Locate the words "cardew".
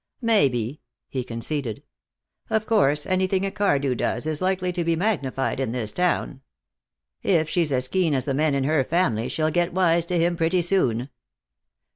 3.51-3.93